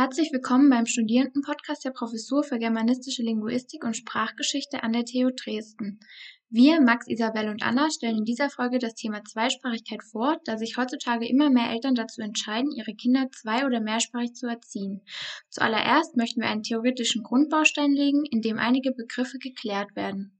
[0.00, 5.98] Herzlich willkommen beim Studierendenpodcast der Professur für Germanistische Linguistik und Sprachgeschichte an der TU Dresden.
[6.48, 10.76] Wir, Max, Isabel und Anna, stellen in dieser Folge das Thema Zweisprachigkeit vor, da sich
[10.76, 15.02] heutzutage immer mehr Eltern dazu entscheiden, ihre Kinder zwei- oder mehrsprachig zu erziehen.
[15.50, 20.37] Zuallererst möchten wir einen theoretischen Grundbaustein legen, in dem einige Begriffe geklärt werden.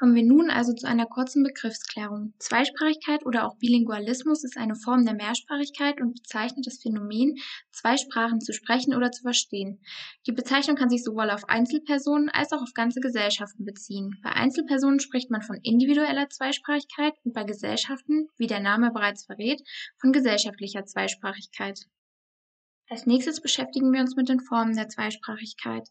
[0.00, 2.32] Kommen wir nun also zu einer kurzen Begriffsklärung.
[2.38, 7.34] Zweisprachigkeit oder auch Bilingualismus ist eine Form der Mehrsprachigkeit und bezeichnet das Phänomen,
[7.70, 9.82] zwei Sprachen zu sprechen oder zu verstehen.
[10.26, 14.18] Die Bezeichnung kann sich sowohl auf Einzelpersonen als auch auf ganze Gesellschaften beziehen.
[14.22, 19.60] Bei Einzelpersonen spricht man von individueller Zweisprachigkeit und bei Gesellschaften, wie der Name bereits verrät,
[20.00, 21.78] von gesellschaftlicher Zweisprachigkeit.
[22.88, 25.86] Als nächstes beschäftigen wir uns mit den Formen der Zweisprachigkeit.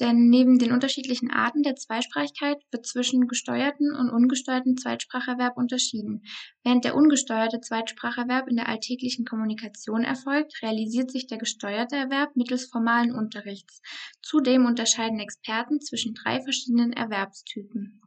[0.00, 6.22] Denn neben den unterschiedlichen Arten der Zweisprachigkeit wird zwischen gesteuerten und ungesteuerten Zweitspracherwerb unterschieden.
[6.64, 12.66] Während der ungesteuerte Zweitspracherwerb in der alltäglichen Kommunikation erfolgt, realisiert sich der gesteuerte Erwerb mittels
[12.66, 13.80] formalen Unterrichts.
[14.20, 18.03] Zudem unterscheiden Experten zwischen drei verschiedenen Erwerbstypen.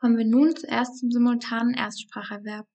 [0.00, 2.68] Kommen wir nun zuerst zum simultanen Erstspracherwerb.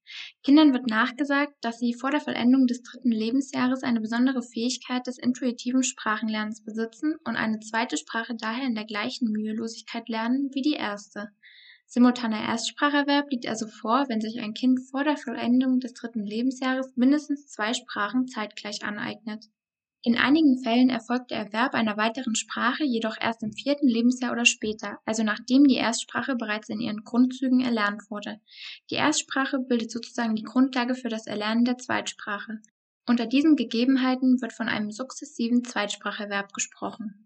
[0.44, 5.20] Kindern wird nachgesagt, dass sie vor der Vollendung des dritten Lebensjahres eine besondere Fähigkeit des
[5.20, 10.74] intuitiven Sprachenlernens besitzen und eine zweite Sprache daher in der gleichen Mühelosigkeit lernen wie die
[10.74, 11.30] erste.
[11.86, 16.92] Simultaner Erstspracherwerb liegt also vor, wenn sich ein Kind vor der Vollendung des dritten Lebensjahres
[16.98, 19.46] mindestens zwei Sprachen zeitgleich aneignet.
[20.06, 24.44] In einigen Fällen erfolgt der Erwerb einer weiteren Sprache jedoch erst im vierten Lebensjahr oder
[24.44, 28.42] später, also nachdem die Erstsprache bereits in ihren Grundzügen erlernt wurde.
[28.92, 32.60] Die Erstsprache bildet sozusagen die Grundlage für das Erlernen der Zweitsprache.
[33.08, 37.23] Unter diesen Gegebenheiten wird von einem sukzessiven Zweitspracherwerb gesprochen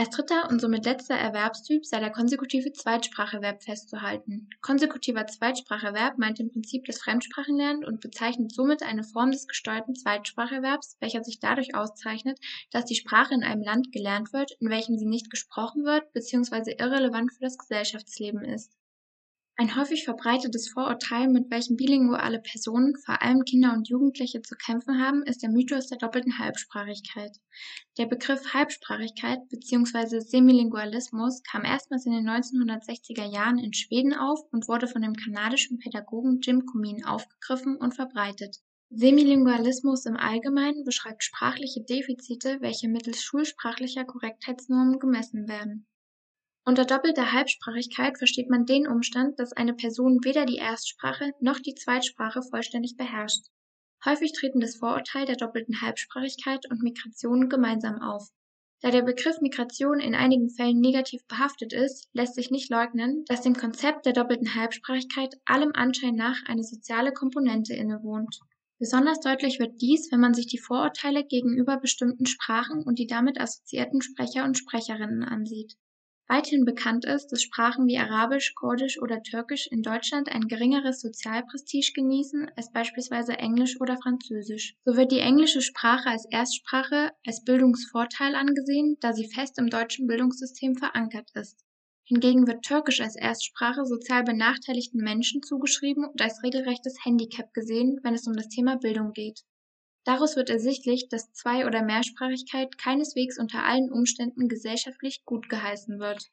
[0.00, 4.48] als dritter und somit letzter Erwerbstyp sei der konsekutive Zweitspracherwerb festzuhalten.
[4.62, 10.96] Konsekutiver Zweitspracherwerb meint im Prinzip das Fremdsprachenlernen und bezeichnet somit eine Form des gesteuerten Zweitspracherwerbs,
[11.00, 12.38] welcher sich dadurch auszeichnet,
[12.70, 16.76] dass die Sprache in einem Land gelernt wird, in welchem sie nicht gesprochen wird bzw.
[16.78, 18.79] irrelevant für das Gesellschaftsleben ist.
[19.60, 24.98] Ein häufig verbreitetes Vorurteil, mit welchem bilinguale Personen, vor allem Kinder und Jugendliche, zu kämpfen
[24.98, 27.36] haben, ist der Mythos der doppelten Halbsprachigkeit.
[27.98, 30.20] Der Begriff Halbsprachigkeit bzw.
[30.20, 35.78] Semilingualismus kam erstmals in den 1960er Jahren in Schweden auf und wurde von dem kanadischen
[35.78, 38.56] Pädagogen Jim Cummeen aufgegriffen und verbreitet.
[38.88, 45.86] Semilingualismus im Allgemeinen beschreibt sprachliche Defizite, welche mittels schulsprachlicher Korrektheitsnormen gemessen werden
[46.64, 51.74] unter doppelter Halbsprachigkeit versteht man den Umstand, dass eine Person weder die Erstsprache noch die
[51.74, 53.46] Zweitsprache vollständig beherrscht.
[54.04, 58.28] Häufig treten das Vorurteil der doppelten Halbsprachigkeit und Migration gemeinsam auf.
[58.82, 63.42] Da der Begriff Migration in einigen Fällen negativ behaftet ist, lässt sich nicht leugnen, dass
[63.42, 68.40] dem Konzept der doppelten Halbsprachigkeit allem Anschein nach eine soziale Komponente innewohnt.
[68.78, 73.38] Besonders deutlich wird dies, wenn man sich die Vorurteile gegenüber bestimmten Sprachen und die damit
[73.38, 75.76] assoziierten Sprecher und Sprecherinnen ansieht.
[76.30, 81.92] Weithin bekannt ist, dass Sprachen wie Arabisch, Kurdisch oder Türkisch in Deutschland ein geringeres Sozialprestige
[81.92, 84.76] genießen als beispielsweise Englisch oder Französisch.
[84.84, 90.06] So wird die englische Sprache als Erstsprache als Bildungsvorteil angesehen, da sie fest im deutschen
[90.06, 91.64] Bildungssystem verankert ist.
[92.04, 98.14] Hingegen wird Türkisch als Erstsprache sozial benachteiligten Menschen zugeschrieben und als regelrechtes Handicap gesehen, wenn
[98.14, 99.40] es um das Thema Bildung geht
[100.04, 106.30] Daraus wird ersichtlich, dass Zwei- oder Mehrsprachigkeit keineswegs unter allen Umständen gesellschaftlich gutgeheißen wird.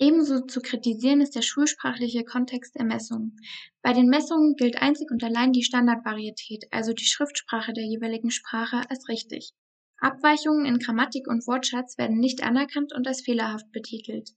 [0.00, 3.36] Ebenso zu kritisieren ist der schulsprachliche Kontext der Messungen.
[3.80, 8.82] Bei den Messungen gilt einzig und allein die Standardvarietät, also die Schriftsprache der jeweiligen Sprache,
[8.90, 9.52] als richtig.
[9.98, 14.30] Abweichungen in Grammatik und Wortschatz werden nicht anerkannt und als fehlerhaft betitelt.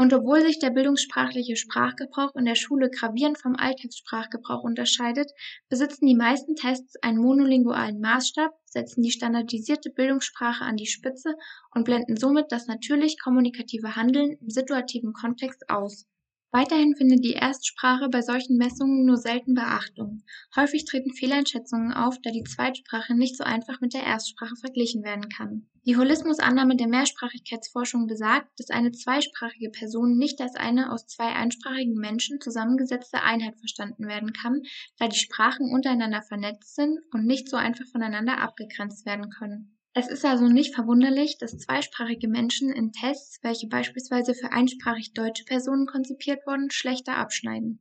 [0.00, 5.32] Und obwohl sich der bildungssprachliche Sprachgebrauch in der Schule gravierend vom Alltagssprachgebrauch unterscheidet,
[5.68, 11.34] besitzen die meisten Tests einen monolingualen Maßstab, setzen die standardisierte Bildungssprache an die Spitze
[11.74, 16.06] und blenden somit das natürlich kommunikative Handeln im situativen Kontext aus
[16.50, 20.22] Weiterhin findet die Erstsprache bei solchen Messungen nur selten Beachtung.
[20.56, 25.28] Häufig treten Fehleinschätzungen auf, da die Zweitsprache nicht so einfach mit der Erstsprache verglichen werden
[25.28, 25.68] kann.
[25.84, 31.94] Die Holismusannahme der Mehrsprachigkeitsforschung besagt, dass eine zweisprachige Person nicht als eine aus zwei einsprachigen
[31.94, 34.62] Menschen zusammengesetzte Einheit verstanden werden kann,
[34.98, 39.77] da die Sprachen untereinander vernetzt sind und nicht so einfach voneinander abgegrenzt werden können.
[39.94, 45.44] Es ist also nicht verwunderlich, dass zweisprachige Menschen in Tests, welche beispielsweise für einsprachig deutsche
[45.44, 47.80] Personen konzipiert wurden, schlechter abschneiden.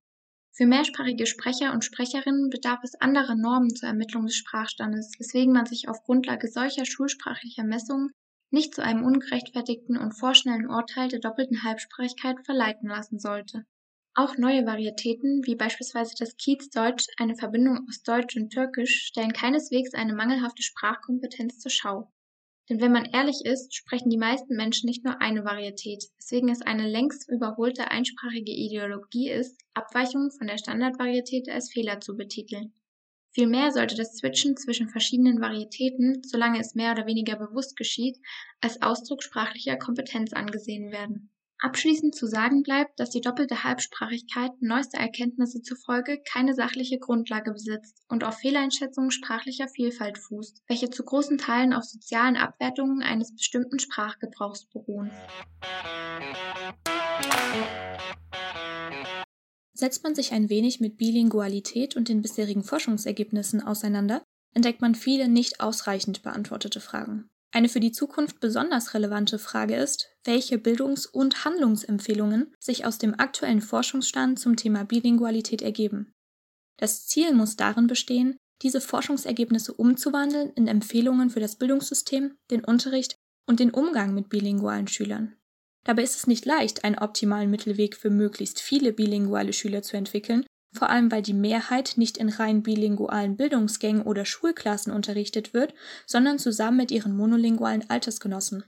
[0.51, 5.68] Für mehrsprachige Sprecher und Sprecherinnen bedarf es anderer Normen zur Ermittlung des Sprachstandes, weswegen man
[5.68, 8.09] sich auf Grundlage solcher schulsprachlicher Messungen
[8.50, 13.65] nicht zu einem ungerechtfertigten und vorschnellen Urteil der doppelten Halbsprachigkeit verleiten lassen sollte.
[14.19, 19.93] Auch neue Varietäten, wie beispielsweise das Kiezdeutsch, eine Verbindung aus Deutsch und Türkisch, stellen keineswegs
[19.93, 22.11] eine mangelhafte Sprachkompetenz zur Schau.
[22.67, 26.63] Denn wenn man ehrlich ist, sprechen die meisten Menschen nicht nur eine Varietät, weswegen es
[26.63, 32.73] eine längst überholte einsprachige Ideologie ist, Abweichungen von der Standardvarietät als Fehler zu betiteln.
[33.35, 38.17] Vielmehr sollte das Switchen zwischen verschiedenen Varietäten, solange es mehr oder weniger bewusst geschieht,
[38.61, 41.29] als Ausdruck sprachlicher Kompetenz angesehen werden.
[41.59, 48.04] Abschließend zu sagen bleibt, dass die doppelte Halbsprachigkeit neuester Erkenntnisse zufolge keine sachliche Grundlage besitzt
[48.07, 53.80] und auf Fehleinschätzungen sprachlicher Vielfalt fußt, welche zu großen Teilen auf sozialen Abwertungen eines bestimmten
[53.80, 55.09] Sprachgebrauchs beruhen.
[59.74, 64.24] Setzt man sich ein wenig mit Bilingualität und den bisherigen Forschungsergebnissen auseinander,
[64.54, 67.30] entdeckt man viele nicht ausreichend beantwortete Fragen.
[67.51, 73.17] Eine für die Zukunft besonders relevante Frage ist, welche Bildungs- und Handlungsempfehlungen sich aus dem
[73.19, 76.11] aktuellen Forschungsstand zum Thema Bilingualität ergeben.
[76.77, 83.17] Das Ziel muss darin bestehen, diese Forschungsergebnisse umzuwandeln in Empfehlungen für das Bildungssystem, den Unterricht
[83.47, 85.35] und den Umgang mit bilingualen Schülern.
[85.85, 90.45] Dabei ist es nicht leicht, einen optimalen Mittelweg für möglichst viele bilinguale Schüler zu entwickeln
[90.73, 95.73] vor allem weil die Mehrheit nicht in rein bilingualen Bildungsgängen oder Schulklassen unterrichtet wird,
[96.05, 98.63] sondern zusammen mit ihren monolingualen Altersgenossen.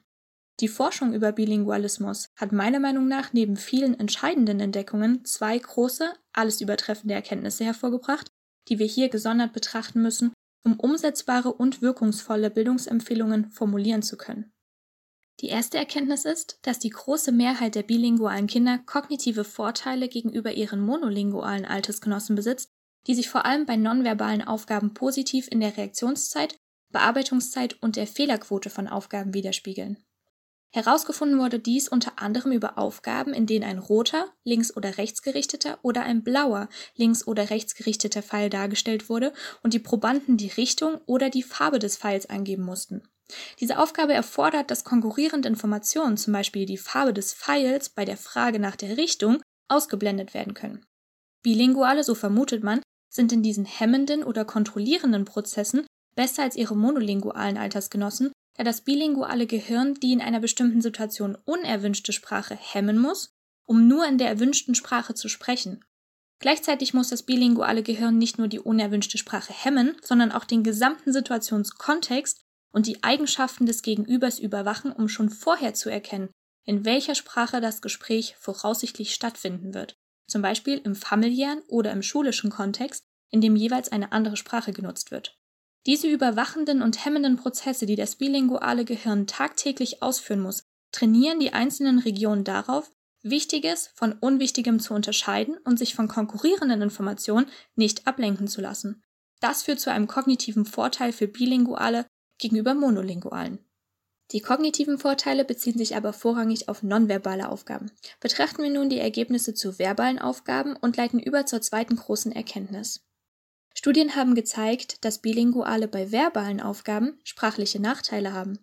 [0.59, 6.59] Die Forschung über Bilingualismus hat meiner Meinung nach neben vielen entscheidenden Entdeckungen zwei große, alles
[6.59, 8.27] übertreffende Erkenntnisse hervorgebracht,
[8.67, 10.33] die wir hier gesondert betrachten müssen,
[10.65, 14.51] um umsetzbare und wirkungsvolle Bildungsempfehlungen formulieren zu können.
[15.41, 20.81] Die erste Erkenntnis ist, dass die große Mehrheit der bilingualen Kinder kognitive Vorteile gegenüber ihren
[20.81, 22.71] monolingualen Altersgenossen besitzt,
[23.07, 26.59] die sich vor allem bei nonverbalen Aufgaben positiv in der Reaktionszeit,
[26.91, 30.03] Bearbeitungszeit und der Fehlerquote von Aufgaben widerspiegeln.
[30.71, 36.03] Herausgefunden wurde dies unter anderem über Aufgaben, in denen ein roter, links- oder rechtsgerichteter oder
[36.03, 39.33] ein blauer, links- oder rechtsgerichteter Pfeil dargestellt wurde
[39.63, 43.03] und die Probanden die Richtung oder die Farbe des Pfeils angeben mussten.
[43.59, 48.59] Diese Aufgabe erfordert, dass konkurrierende Informationen, zum Beispiel die Farbe des Pfeils bei der Frage
[48.59, 50.85] nach der Richtung, ausgeblendet werden können.
[51.43, 55.85] Bilinguale, so vermutet man, sind in diesen hemmenden oder kontrollierenden Prozessen
[56.15, 62.11] besser als ihre monolingualen Altersgenossen, da das bilinguale Gehirn die in einer bestimmten Situation unerwünschte
[62.11, 63.29] Sprache hemmen muss,
[63.65, 65.83] um nur in der erwünschten Sprache zu sprechen.
[66.39, 71.13] Gleichzeitig muss das bilinguale Gehirn nicht nur die unerwünschte Sprache hemmen, sondern auch den gesamten
[71.13, 76.29] Situationskontext und die Eigenschaften des Gegenübers überwachen, um schon vorher zu erkennen,
[76.65, 79.95] in welcher Sprache das Gespräch voraussichtlich stattfinden wird,
[80.27, 85.11] zum Beispiel im familiären oder im schulischen Kontext, in dem jeweils eine andere Sprache genutzt
[85.11, 85.35] wird.
[85.85, 91.99] Diese überwachenden und hemmenden Prozesse, die das bilinguale Gehirn tagtäglich ausführen muss, trainieren die einzelnen
[91.99, 98.61] Regionen darauf, Wichtiges von Unwichtigem zu unterscheiden und sich von konkurrierenden Informationen nicht ablenken zu
[98.61, 99.03] lassen.
[99.41, 102.05] Das führt zu einem kognitiven Vorteil für Bilinguale
[102.39, 103.59] gegenüber monolingualen.
[104.31, 107.91] Die kognitiven Vorteile beziehen sich aber vorrangig auf nonverbale Aufgaben.
[108.19, 113.01] Betrachten wir nun die Ergebnisse zu verbalen Aufgaben und leiten über zur zweiten großen Erkenntnis.
[113.73, 118.59] Studien haben gezeigt, dass Bilinguale bei verbalen Aufgaben sprachliche Nachteile haben.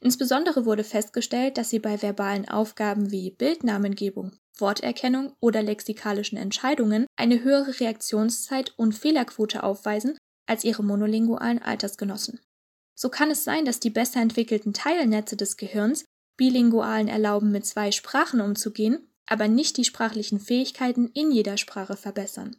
[0.00, 7.42] Insbesondere wurde festgestellt, dass sie bei verbalen Aufgaben wie Bildnamengebung, Worterkennung oder lexikalischen Entscheidungen eine
[7.42, 12.40] höhere Reaktionszeit und Fehlerquote aufweisen als ihre monolingualen Altersgenossen.
[13.00, 16.04] So kann es sein, dass die besser entwickelten Teilnetze des Gehirns
[16.36, 22.56] Bilingualen erlauben, mit zwei Sprachen umzugehen, aber nicht die sprachlichen Fähigkeiten in jeder Sprache verbessern.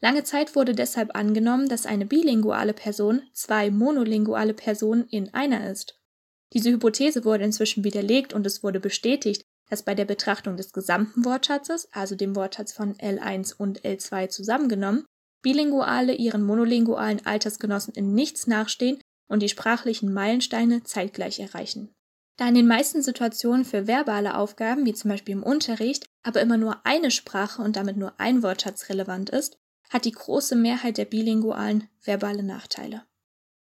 [0.00, 5.98] Lange Zeit wurde deshalb angenommen, dass eine bilinguale Person zwei monolinguale Personen in einer ist.
[6.52, 11.24] Diese Hypothese wurde inzwischen widerlegt und es wurde bestätigt, dass bei der Betrachtung des gesamten
[11.24, 15.06] Wortschatzes, also dem Wortschatz von L1 und L2 zusammengenommen,
[15.42, 21.92] Bilinguale ihren monolingualen Altersgenossen in nichts nachstehen und die sprachlichen Meilensteine zeitgleich erreichen.
[22.36, 26.56] Da in den meisten Situationen für verbale Aufgaben, wie zum Beispiel im Unterricht, aber immer
[26.56, 29.58] nur eine Sprache und damit nur ein Wortschatz relevant ist,
[29.90, 33.04] hat die große Mehrheit der Bilingualen verbale Nachteile.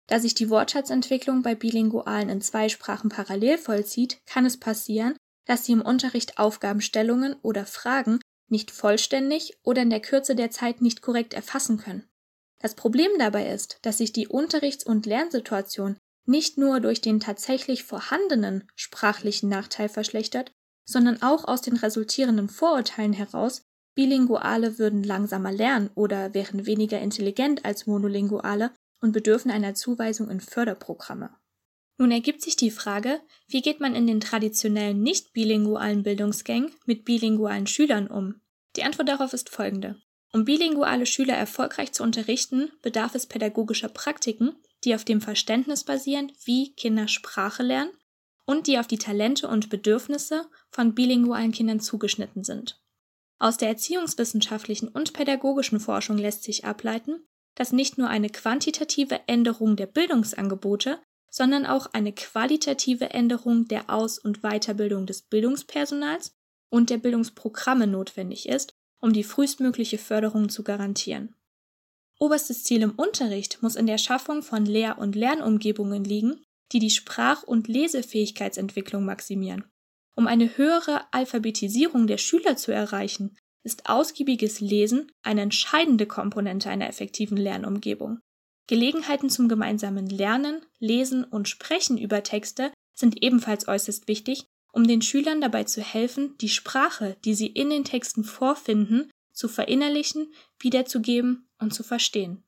[0.08, 5.66] Da sich die Wortschatzentwicklung bei Bilingualen in zwei Sprachen parallel vollzieht, kann es passieren, dass
[5.66, 8.20] sie im Unterricht Aufgabenstellungen oder Fragen
[8.50, 12.08] nicht vollständig oder in der Kürze der Zeit nicht korrekt erfassen können.
[12.60, 17.84] Das Problem dabei ist, dass sich die Unterrichts- und Lernsituation nicht nur durch den tatsächlich
[17.84, 20.52] vorhandenen sprachlichen Nachteil verschlechtert,
[20.86, 23.62] sondern auch aus den resultierenden Vorurteilen heraus,
[23.96, 28.72] Bilinguale würden langsamer lernen oder wären weniger intelligent als Monolinguale
[29.02, 31.36] und bedürfen einer Zuweisung in Förderprogramme.
[31.98, 37.06] Nun ergibt sich die Frage, wie geht man in den traditionellen nicht bilingualen Bildungsgängen mit
[37.06, 38.42] bilingualen Schülern um?
[38.76, 40.02] Die Antwort darauf ist folgende.
[40.36, 46.30] Um bilinguale Schüler erfolgreich zu unterrichten, bedarf es pädagogischer Praktiken, die auf dem Verständnis basieren,
[46.44, 47.92] wie Kinder Sprache lernen
[48.46, 52.84] und die auf die Talente und Bedürfnisse von bilingualen Kindern zugeschnitten sind.
[53.39, 57.25] Aus der erziehungswissenschaftlichen und pädagogischen Forschung lässt sich ableiten,
[57.56, 61.00] dass nicht nur eine quantitative Änderung der Bildungsangebote,
[61.32, 66.36] sondern auch eine qualitative Änderung der Aus- und Weiterbildung des Bildungspersonals
[66.70, 68.75] und der Bildungsprogramme notwendig ist,
[69.06, 71.36] um die frühestmögliche Förderung zu garantieren.
[72.18, 76.90] Oberstes Ziel im Unterricht muss in der Schaffung von Lehr- und Lernumgebungen liegen, die die
[76.90, 79.64] Sprach- und Lesefähigkeitsentwicklung maximieren.
[80.16, 86.88] Um eine höhere Alphabetisierung der Schüler zu erreichen, ist ausgiebiges Lesen eine entscheidende Komponente einer
[86.88, 88.22] effektiven Lernumgebung.
[88.66, 95.01] Gelegenheiten zum gemeinsamen Lernen, Lesen und Sprechen über Texte sind ebenfalls äußerst wichtig, um den
[95.01, 101.48] Schülern dabei zu helfen, die Sprache, die sie in den Texten vorfinden, zu verinnerlichen, wiederzugeben
[101.60, 102.44] und zu verstehen.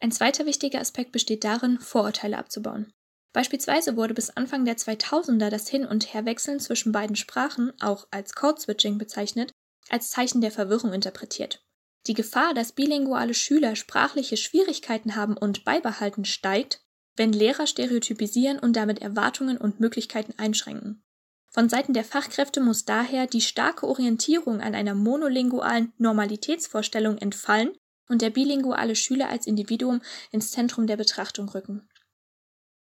[0.00, 2.92] Ein zweiter wichtiger Aspekt besteht darin, Vorurteile abzubauen.
[3.32, 8.34] Beispielsweise wurde bis Anfang der 2000er das Hin- und Herwechseln zwischen beiden Sprachen, auch als
[8.34, 9.52] Code-Switching bezeichnet,
[9.88, 11.62] als Zeichen der Verwirrung interpretiert.
[12.08, 16.80] Die Gefahr, dass bilinguale Schüler sprachliche Schwierigkeiten haben und beibehalten, steigt,
[17.14, 21.04] wenn Lehrer stereotypisieren und damit Erwartungen und Möglichkeiten einschränken.
[21.52, 27.72] Von Seiten der Fachkräfte muss daher die starke Orientierung an einer monolingualen Normalitätsvorstellung entfallen
[28.08, 31.88] und der bilinguale Schüler als Individuum ins Zentrum der Betrachtung rücken.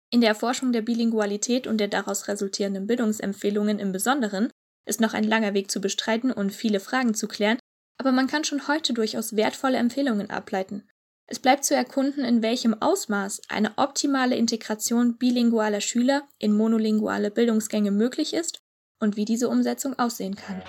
[0.09, 4.51] In der Erforschung der Bilingualität und der daraus resultierenden Bildungsempfehlungen im Besonderen
[4.85, 7.59] ist noch ein langer Weg zu bestreiten und viele Fragen zu klären,
[7.97, 10.87] aber man kann schon heute durchaus wertvolle Empfehlungen ableiten.
[11.29, 17.91] Es bleibt zu erkunden, in welchem Ausmaß eine optimale Integration bilingualer Schüler in monolinguale Bildungsgänge
[17.91, 18.61] möglich ist
[19.01, 20.63] und wie diese Umsetzung aussehen kann.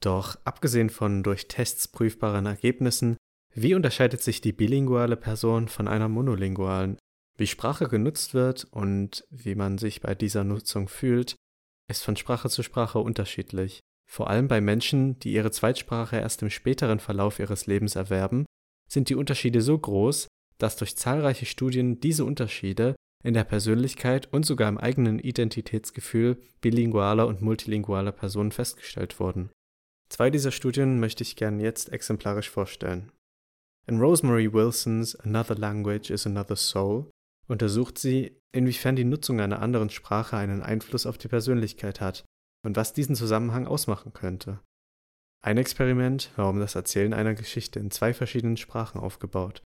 [0.00, 3.16] Doch abgesehen von durch Tests prüfbaren Ergebnissen,
[3.54, 6.98] wie unterscheidet sich die bilinguale Person von einer monolingualen?
[7.36, 11.36] Wie Sprache genutzt wird und wie man sich bei dieser Nutzung fühlt,
[11.88, 13.80] ist von Sprache zu Sprache unterschiedlich.
[14.10, 18.44] Vor allem bei Menschen, die ihre Zweitsprache erst im späteren Verlauf ihres Lebens erwerben,
[18.90, 20.26] sind die Unterschiede so groß,
[20.58, 27.28] dass durch zahlreiche Studien diese Unterschiede in der Persönlichkeit und sogar im eigenen Identitätsgefühl bilingualer
[27.28, 29.50] und multilingualer Personen festgestellt wurden.
[30.08, 33.12] Zwei dieser Studien möchte ich gern jetzt exemplarisch vorstellen.
[33.86, 37.08] In Rosemary Wilsons Another Language is Another Soul
[37.46, 42.24] untersucht sie, inwiefern die Nutzung einer anderen Sprache einen Einfluss auf die Persönlichkeit hat
[42.62, 44.60] und was diesen Zusammenhang ausmachen könnte.
[45.42, 49.62] Ein Experiment war um das Erzählen einer Geschichte in zwei verschiedenen Sprachen aufgebaut,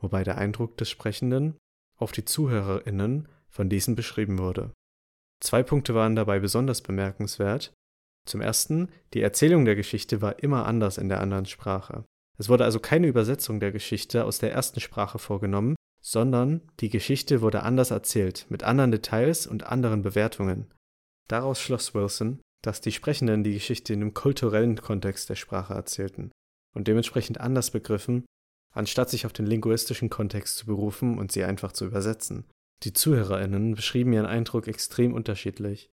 [0.00, 1.56] wobei der Eindruck des Sprechenden
[1.96, 4.72] auf die Zuhörerinnen von diesen beschrieben wurde.
[5.40, 7.72] Zwei Punkte waren dabei besonders bemerkenswert.
[8.26, 12.04] Zum ersten, die Erzählung der Geschichte war immer anders in der anderen Sprache.
[12.36, 17.40] Es wurde also keine Übersetzung der Geschichte aus der ersten Sprache vorgenommen, sondern die Geschichte
[17.40, 20.66] wurde anders erzählt, mit anderen Details und anderen Bewertungen.
[21.28, 26.30] Daraus schloss Wilson, dass die Sprechenden die Geschichte in dem kulturellen Kontext der Sprache erzählten
[26.74, 28.24] und dementsprechend anders begriffen,
[28.74, 32.44] anstatt sich auf den linguistischen Kontext zu berufen und sie einfach zu übersetzen.
[32.82, 35.88] Die ZuhörerInnen beschrieben ihren Eindruck extrem unterschiedlich.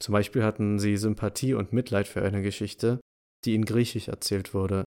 [0.00, 3.00] Zum Beispiel hatten sie Sympathie und Mitleid für eine Geschichte,
[3.44, 4.84] die in Griechisch erzählt wurde,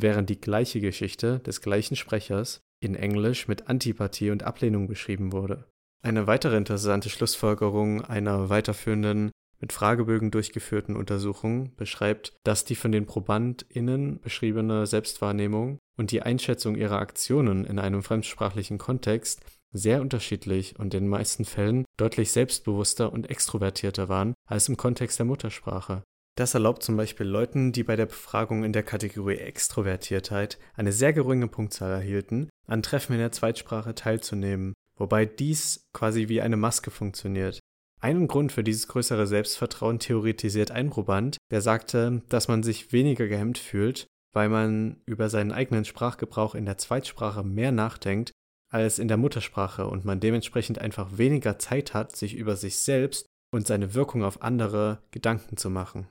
[0.00, 5.68] während die gleiche Geschichte des gleichen Sprechers in Englisch mit Antipathie und Ablehnung beschrieben wurde.
[6.02, 13.06] Eine weitere interessante Schlussfolgerung einer weiterführenden, mit Fragebögen durchgeführten Untersuchung beschreibt, dass die von den
[13.06, 19.40] ProbandInnen beschriebene Selbstwahrnehmung und die Einschätzung ihrer Aktionen in einem fremdsprachlichen Kontext
[19.72, 25.18] sehr unterschiedlich und in den meisten Fällen deutlich selbstbewusster und extrovertierter waren als im Kontext
[25.18, 26.04] der Muttersprache.
[26.36, 31.12] Das erlaubt zum Beispiel Leuten, die bei der Befragung in der Kategorie Extrovertiertheit eine sehr
[31.12, 36.90] geringe Punktzahl erhielten, an Treffen in der Zweitsprache teilzunehmen, wobei dies quasi wie eine Maske
[36.90, 37.58] funktioniert.
[38.00, 43.26] Einen Grund für dieses größere Selbstvertrauen theoretisiert ein Proband, der sagte, dass man sich weniger
[43.26, 48.30] gehemmt fühlt, weil man über seinen eigenen Sprachgebrauch in der Zweitsprache mehr nachdenkt
[48.70, 53.26] als in der Muttersprache und man dementsprechend einfach weniger Zeit hat, sich über sich selbst
[53.50, 56.06] und seine Wirkung auf andere Gedanken zu machen.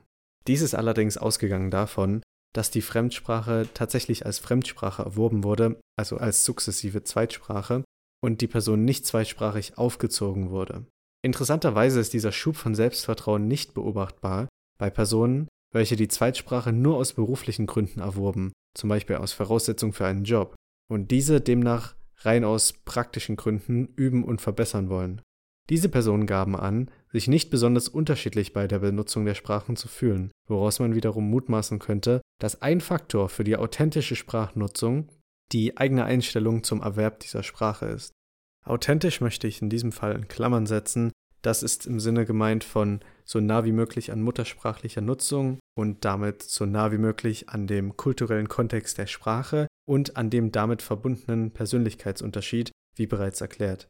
[0.46, 2.22] Dies ist allerdings ausgegangen davon,
[2.54, 7.84] dass die Fremdsprache tatsächlich als Fremdsprache erworben wurde, also als sukzessive Zweitsprache,
[8.22, 10.86] und die Person nicht zweitsprachig aufgezogen wurde.
[11.22, 14.48] Interessanterweise ist dieser Schub von Selbstvertrauen nicht beobachtbar
[14.78, 20.06] bei Personen, welche die Zweitsprache nur aus beruflichen Gründen erworben, zum Beispiel aus Voraussetzung für
[20.06, 20.54] einen Job,
[20.90, 25.20] und diese demnach rein aus praktischen Gründen üben und verbessern wollen.
[25.70, 30.30] Diese Personen gaben an, sich nicht besonders unterschiedlich bei der Benutzung der Sprachen zu fühlen,
[30.48, 35.08] woraus man wiederum mutmaßen könnte, dass ein Faktor für die authentische Sprachnutzung
[35.52, 38.12] die eigene Einstellung zum Erwerb dieser Sprache ist.
[38.64, 41.12] Authentisch möchte ich in diesem Fall in Klammern setzen.
[41.42, 46.42] Das ist im Sinne gemeint von so nah wie möglich an muttersprachlicher Nutzung und damit
[46.42, 51.52] so nah wie möglich an dem kulturellen Kontext der Sprache und an dem damit verbundenen
[51.52, 53.88] Persönlichkeitsunterschied, wie bereits erklärt.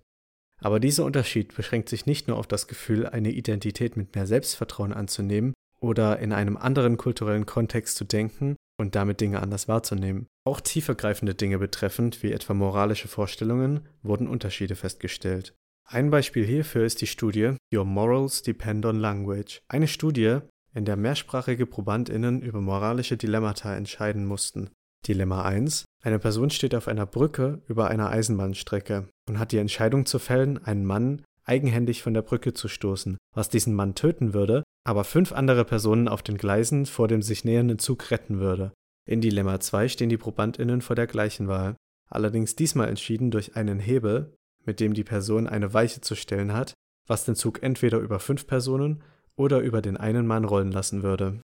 [0.60, 4.92] Aber dieser Unterschied beschränkt sich nicht nur auf das Gefühl, eine Identität mit mehr Selbstvertrauen
[4.92, 10.26] anzunehmen oder in einem anderen kulturellen Kontext zu denken und damit Dinge anders wahrzunehmen.
[10.44, 15.54] Auch tiefergreifende Dinge betreffend, wie etwa moralische Vorstellungen, wurden Unterschiede festgestellt.
[15.84, 20.38] Ein Beispiel hierfür ist die Studie Your Morals Depend on Language, eine Studie,
[20.74, 24.70] in der mehrsprachige ProbandInnen über moralische Dilemmata entscheiden mussten.
[25.06, 25.84] Dilemma 1.
[26.02, 30.62] Eine Person steht auf einer Brücke über einer Eisenbahnstrecke und hat die Entscheidung zu fällen,
[30.62, 35.32] einen Mann eigenhändig von der Brücke zu stoßen, was diesen Mann töten würde, aber fünf
[35.32, 38.72] andere Personen auf den Gleisen vor dem sich nähernden Zug retten würde.
[39.06, 41.76] In Dilemma 2 stehen die ProbandInnen vor der gleichen Wahl,
[42.08, 46.72] allerdings diesmal entschieden durch einen Hebel, mit dem die Person eine Weiche zu stellen hat,
[47.06, 49.02] was den Zug entweder über fünf Personen
[49.36, 51.38] oder über den einen Mann rollen lassen würde.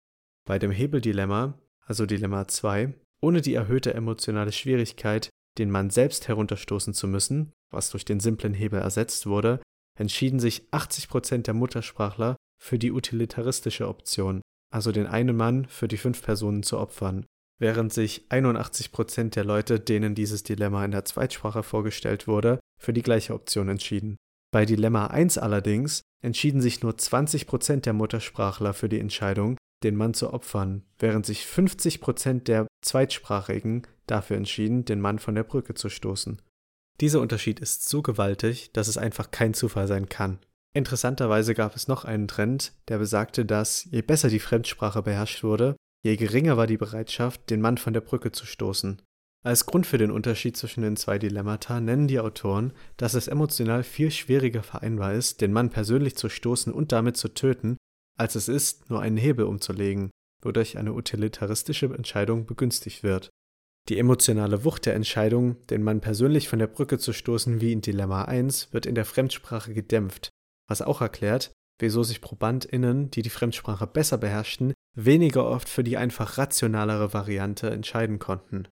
[0.46, 2.92] Bei dem Hebeldilemma, also Dilemma 2,
[3.22, 8.52] ohne die erhöhte emotionale Schwierigkeit, den Mann selbst herunterstoßen zu müssen, was durch den simplen
[8.52, 9.62] Hebel ersetzt wurde,
[9.98, 15.96] entschieden sich 80% der Muttersprachler für die utilitaristische Option, also den einen Mann für die
[15.96, 17.26] fünf Personen zu opfern,
[17.58, 23.02] während sich 81% der Leute, denen dieses Dilemma in der Zweitsprache vorgestellt wurde, für die
[23.02, 24.16] gleiche Option entschieden.
[24.52, 30.14] Bei Dilemma 1 allerdings entschieden sich nur 20% der Muttersprachler für die Entscheidung, den Mann
[30.14, 35.88] zu opfern, während sich 50% der Zweitsprachigen dafür entschieden, den Mann von der Brücke zu
[35.88, 36.42] stoßen.
[37.00, 40.38] Dieser Unterschied ist so gewaltig, dass es einfach kein Zufall sein kann.
[40.72, 45.74] Interessanterweise gab es noch einen Trend, der besagte, dass je besser die Fremdsprache beherrscht wurde,
[46.04, 49.02] je geringer war die Bereitschaft, den Mann von der Brücke zu stoßen.
[49.42, 53.82] Als Grund für den Unterschied zwischen den zwei Dilemmata nennen die Autoren, dass es emotional
[53.82, 57.76] viel schwieriger vereinbar ist, den Mann persönlich zu stoßen und damit zu töten,
[58.18, 60.10] als es ist, nur einen Hebel umzulegen,
[60.42, 63.30] wodurch eine utilitaristische Entscheidung begünstigt wird.
[63.88, 67.80] Die emotionale Wucht der Entscheidung, den Mann persönlich von der Brücke zu stoßen wie in
[67.80, 70.30] Dilemma 1, wird in der Fremdsprache gedämpft,
[70.70, 75.96] was auch erklärt, wieso sich ProbandInnen, die die Fremdsprache besser beherrschten, weniger oft für die
[75.96, 78.68] einfach rationalere Variante entscheiden konnten.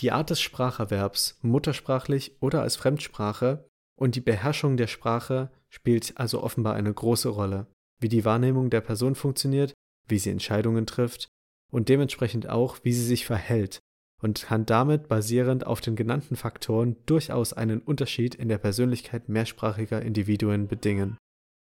[0.00, 3.66] Die Art des Spracherwerbs, muttersprachlich oder als Fremdsprache,
[3.98, 7.66] und die Beherrschung der Sprache spielt also offenbar eine große Rolle,
[8.00, 9.72] wie die Wahrnehmung der Person funktioniert,
[10.08, 11.28] wie sie Entscheidungen trifft
[11.70, 13.80] und dementsprechend auch, wie sie sich verhält
[14.22, 20.00] und kann damit basierend auf den genannten Faktoren durchaus einen Unterschied in der Persönlichkeit mehrsprachiger
[20.00, 21.18] Individuen bedingen.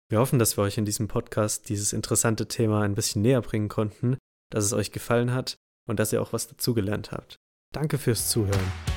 [0.08, 3.68] Wir hoffen, dass wir euch in diesem Podcast dieses interessante Thema ein bisschen näher bringen
[3.68, 4.16] konnten,
[4.50, 7.36] dass es euch gefallen hat und dass ihr auch was dazugelernt habt.
[7.72, 8.93] Danke fürs Zuhören.